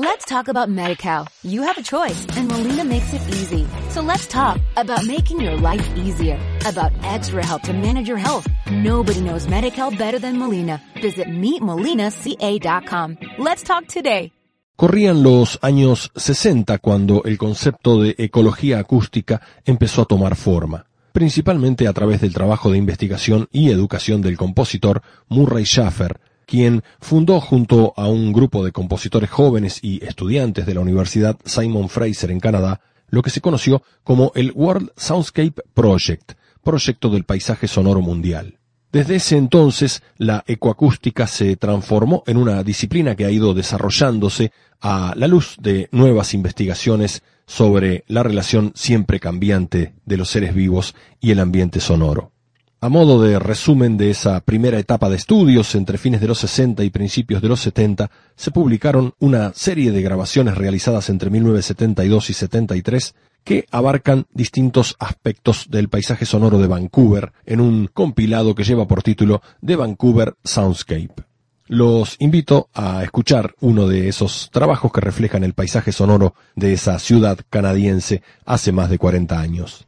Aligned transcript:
Let's 0.00 0.24
talk 0.26 0.46
about 0.46 0.68
MediCal. 0.68 1.26
You 1.42 1.62
have 1.62 1.76
a 1.76 1.82
choice 1.82 2.24
and 2.36 2.46
Molina 2.46 2.84
makes 2.84 3.12
it 3.12 3.20
easy. 3.30 3.66
So 3.90 4.00
let's 4.00 4.28
talk 4.28 4.60
about 4.76 5.04
making 5.04 5.40
your 5.40 5.56
life 5.56 5.84
easier, 5.96 6.38
about 6.64 6.92
extra 7.02 7.44
help 7.44 7.62
to 7.62 7.72
manage 7.72 8.06
your 8.06 8.16
health. 8.16 8.46
Nobody 8.70 9.20
knows 9.20 9.48
MediCal 9.48 9.98
better 9.98 10.20
than 10.20 10.38
Molina. 10.38 10.80
Visit 11.02 11.26
meetmolinaca.com. 11.26 13.16
Let's 13.38 13.64
talk 13.64 13.88
today. 13.88 14.30
Corrían 14.76 15.24
los 15.24 15.58
años 15.62 16.12
60 16.14 16.78
cuando 16.78 17.24
el 17.24 17.36
concepto 17.36 18.00
de 18.00 18.14
ecología 18.18 18.78
acústica 18.78 19.40
empezó 19.64 20.02
a 20.02 20.04
tomar 20.04 20.36
forma, 20.36 20.86
principalmente 21.10 21.88
a 21.88 21.92
través 21.92 22.20
del 22.20 22.32
trabajo 22.32 22.70
de 22.70 22.78
investigación 22.78 23.48
y 23.50 23.70
educación 23.72 24.22
del 24.22 24.36
compositor 24.36 25.02
Murray 25.28 25.64
Schaffer, 25.64 26.20
quien 26.48 26.82
fundó 26.98 27.42
junto 27.42 27.92
a 27.94 28.08
un 28.08 28.32
grupo 28.32 28.64
de 28.64 28.72
compositores 28.72 29.28
jóvenes 29.28 29.80
y 29.82 30.02
estudiantes 30.02 30.64
de 30.64 30.72
la 30.72 30.80
Universidad 30.80 31.36
Simon 31.44 31.90
Fraser 31.90 32.30
en 32.30 32.40
Canadá, 32.40 32.80
lo 33.10 33.20
que 33.20 33.28
se 33.28 33.42
conoció 33.42 33.82
como 34.02 34.32
el 34.34 34.52
World 34.54 34.90
Soundscape 34.96 35.62
Project, 35.74 36.32
proyecto 36.64 37.10
del 37.10 37.24
paisaje 37.24 37.68
sonoro 37.68 38.00
mundial. 38.00 38.58
Desde 38.90 39.16
ese 39.16 39.36
entonces, 39.36 40.02
la 40.16 40.42
ecoacústica 40.46 41.26
se 41.26 41.56
transformó 41.56 42.24
en 42.26 42.38
una 42.38 42.62
disciplina 42.62 43.14
que 43.14 43.26
ha 43.26 43.30
ido 43.30 43.52
desarrollándose 43.52 44.50
a 44.80 45.12
la 45.16 45.28
luz 45.28 45.56
de 45.60 45.90
nuevas 45.92 46.32
investigaciones 46.32 47.22
sobre 47.44 48.04
la 48.08 48.22
relación 48.22 48.72
siempre 48.74 49.20
cambiante 49.20 49.92
de 50.06 50.16
los 50.16 50.30
seres 50.30 50.54
vivos 50.54 50.94
y 51.20 51.30
el 51.30 51.40
ambiente 51.40 51.80
sonoro. 51.80 52.32
A 52.80 52.88
modo 52.88 53.20
de 53.20 53.40
resumen 53.40 53.96
de 53.96 54.10
esa 54.10 54.38
primera 54.38 54.78
etapa 54.78 55.08
de 55.08 55.16
estudios 55.16 55.74
entre 55.74 55.98
fines 55.98 56.20
de 56.20 56.28
los 56.28 56.38
60 56.38 56.84
y 56.84 56.90
principios 56.90 57.42
de 57.42 57.48
los 57.48 57.58
70, 57.58 58.08
se 58.36 58.52
publicaron 58.52 59.14
una 59.18 59.52
serie 59.52 59.90
de 59.90 60.00
grabaciones 60.00 60.56
realizadas 60.56 61.10
entre 61.10 61.28
1972 61.28 62.30
y 62.30 62.34
73 62.34 63.14
que 63.42 63.66
abarcan 63.72 64.26
distintos 64.32 64.94
aspectos 65.00 65.66
del 65.68 65.88
paisaje 65.88 66.24
sonoro 66.24 66.60
de 66.60 66.68
Vancouver 66.68 67.32
en 67.46 67.60
un 67.60 67.88
compilado 67.92 68.54
que 68.54 68.62
lleva 68.62 68.86
por 68.86 69.02
título 69.02 69.42
The 69.66 69.74
Vancouver 69.74 70.36
Soundscape. 70.44 71.24
Los 71.66 72.14
invito 72.20 72.68
a 72.74 73.02
escuchar 73.02 73.56
uno 73.58 73.88
de 73.88 74.08
esos 74.08 74.50
trabajos 74.52 74.92
que 74.92 75.00
reflejan 75.00 75.42
el 75.42 75.54
paisaje 75.54 75.90
sonoro 75.90 76.34
de 76.54 76.74
esa 76.74 76.96
ciudad 77.00 77.40
canadiense 77.50 78.22
hace 78.46 78.70
más 78.70 78.88
de 78.88 78.98
40 78.98 79.40
años. 79.40 79.87